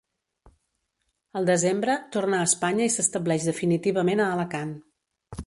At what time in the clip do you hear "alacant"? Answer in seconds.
4.39-4.75